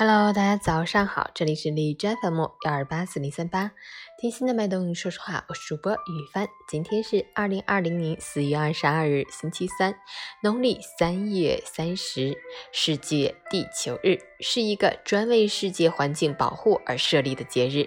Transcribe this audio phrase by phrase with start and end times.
[0.00, 3.72] Hello，大家早上好，这里是荔枝 FM 幺二八四零三八，
[4.18, 6.48] 听心的脉动，说实话，我是主播雨帆。
[6.66, 9.94] 今天是二零二零年四月二十二日，星期三，
[10.42, 12.34] 农历三月三十，
[12.72, 17.86] 世界地球日，是一个专为世界环境保护而设立的节日，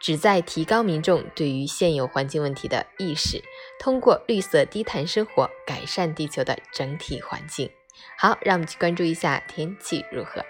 [0.00, 3.44] 旨在提高民众对于现有环境问题的意识，
[3.78, 7.70] 通过绿色低碳生活改善地球的整体环境。
[8.16, 10.44] 好，让我们去关注一下天气如何。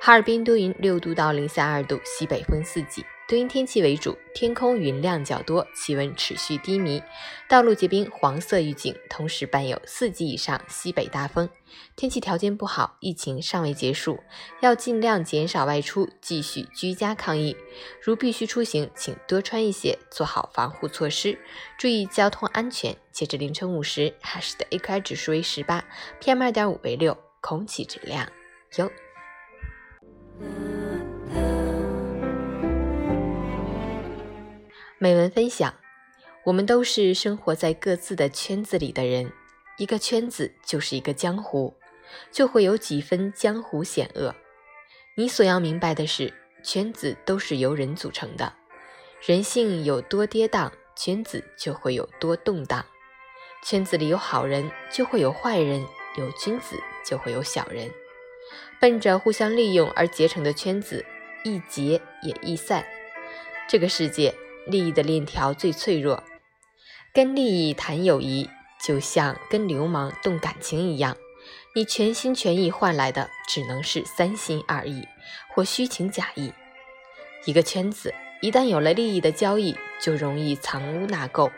[0.00, 7.02] 哈尔滨多云，六度到零下二度，西北风四级，多云天气为主，天空云量较多，气温持续低迷，
[7.48, 11.48] 道路结冰，黄色预警，同时伴有四级以上西北大风。
[11.96, 14.20] 天气条件不好，疫情尚未结束，
[14.60, 17.56] 要尽量减少外出，继续居家抗疫。
[18.00, 21.36] 如必须出行，请多穿一些，做好防护措施，
[21.76, 22.96] 注意交通安全。
[23.10, 25.84] 截至凌晨五时，哈市的 AQI 指数为十八
[26.20, 28.30] ，PM 二点五为六，空气质量
[28.76, 28.88] 优。
[35.06, 35.72] 美文分享：
[36.42, 39.32] 我们都是生活在各自的圈子里的人，
[39.78, 41.72] 一个圈子就是一个江湖，
[42.32, 44.34] 就会有几分江湖险恶。
[45.14, 46.34] 你所要明白的是，
[46.64, 48.52] 圈子都是由人组成的，
[49.24, 52.84] 人性有多跌宕，圈子就会有多动荡。
[53.62, 57.88] 圈子里有好人，就会有坏人；有君子，就会有小人。
[58.80, 61.06] 奔着互相利用而结成的圈子，
[61.44, 62.84] 易结也易散。
[63.68, 64.34] 这个世界。
[64.66, 66.22] 利益的链条最脆弱，
[67.14, 68.50] 跟利益谈友谊，
[68.84, 71.16] 就像跟流氓动感情一样。
[71.74, 75.06] 你全心全意换来的，只能是三心二意
[75.54, 76.52] 或虚情假意。
[77.44, 81.50] 一个圈子一旦有了利益的交易，就容易藏污纳垢。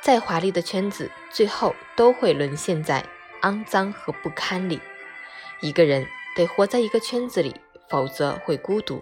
[0.00, 3.04] 再华丽的圈子，最后都会沦陷在
[3.42, 4.80] 肮脏和不堪里。
[5.60, 7.54] 一个人得活在一个圈子里，
[7.88, 9.00] 否则会孤独。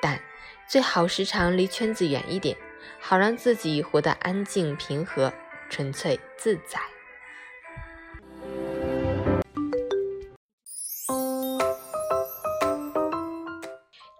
[0.00, 0.20] 但
[0.68, 2.56] 最好时常离圈子远一点。
[3.00, 5.32] 好让自己活得安静、平和、
[5.68, 6.80] 纯粹、自在。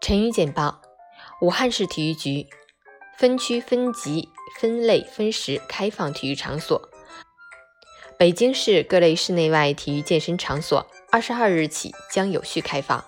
[0.01, 0.81] 成语简报：
[1.43, 2.47] 武汉市体育局
[3.19, 6.89] 分区分级分类分时开放体育场所。
[8.19, 13.05] 北京市各类室内外体育健身场所二十二日起将有序开放。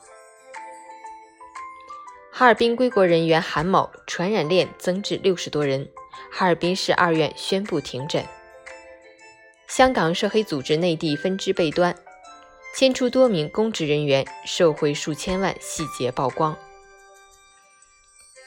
[2.40, 5.86] 哈尔滨归国人员韩某传染链增至六十多人，
[6.32, 8.24] 哈尔滨市二院宣布停诊。
[9.68, 11.94] 香港涉黑组织内地分支被端，
[12.74, 16.56] 牵出多名公职人员受贿数千万，细节曝光。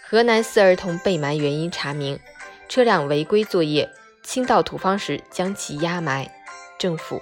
[0.09, 2.19] 河南四儿童被埋原因查明，
[2.67, 3.87] 车辆违规作业
[4.23, 6.33] 倾倒土方时将其压埋，
[6.79, 7.21] 政府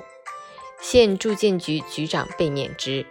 [0.80, 3.06] 县住建局局长被免职。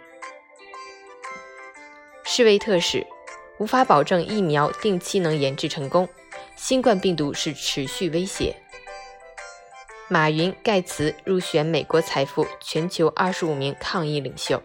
[2.23, 3.05] 世卫特使。
[3.61, 6.09] 无法保证疫苗定期能研制成功。
[6.55, 8.55] 新冠病毒是持续威胁。
[10.07, 14.63] 马云、盖茨入选美国财富全球二十五名抗疫领袖。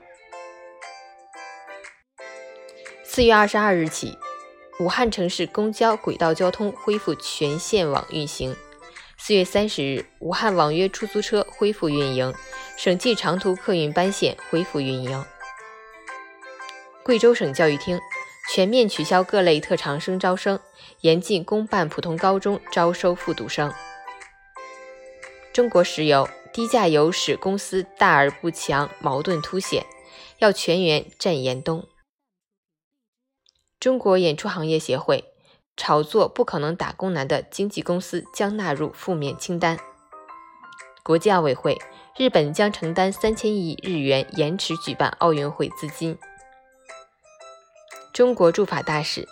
[3.04, 4.16] 四月二十二日起，
[4.78, 8.56] 武汉城市公交轨道交通恢复全线网运行。
[9.18, 12.34] 四月三十日，武汉网约出租车恢复运营，
[12.78, 15.22] 省际长途客运班线恢复运营。
[17.04, 18.00] 贵州省教育厅。
[18.48, 20.58] 全面取消各类特长生招生，
[21.00, 23.72] 严禁公办普通高中招收复读生。
[25.52, 29.84] 中国石油低价油使公司大而不强，矛盾凸显，
[30.38, 31.88] 要全员战严冬。
[33.80, 35.24] 中国演出行业协会
[35.76, 39.78] 炒作不可能打工难的经纪公司将纳入负面清单。
[41.02, 41.78] 国际奥委会，
[42.16, 46.18] 日本将承担三千亿日元延迟举办奥运会资金。
[48.16, 49.28] 中国驻法大使，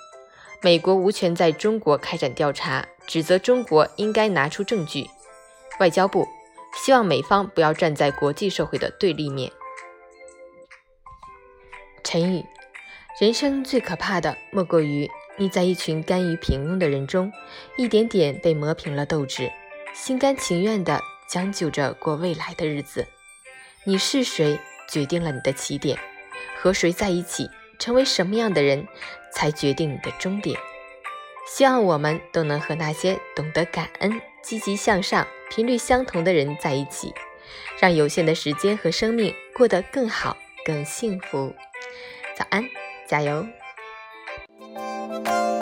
[0.61, 5.09] 美国无权在中国开展调查，指责中国应该拿出证据。
[5.81, 6.29] 外交部
[6.77, 9.51] 希望美方不要站在国际社会的对立面。
[12.03, 12.45] 陈宇：
[13.19, 17.33] 人生最可怕的莫过于你在一群甘于平庸的人中，
[17.79, 19.51] 一点点被磨平了斗志，
[19.95, 23.07] 心甘情愿地将就着过未来的日子。
[23.85, 24.61] 你是谁，
[24.91, 25.97] 决定了你的起点；
[26.61, 27.49] 和谁在一起。
[27.79, 28.87] 成为什么样的人
[29.33, 30.59] 才决定你的终点？
[31.47, 37.13] 希望我们都能和那些懂得感恩、积极向上、频率相同的人在一起，
[37.79, 41.55] 让有限的时间和生命过得更好、更幸福。
[42.35, 42.65] 早安，
[43.07, 43.47] 加油！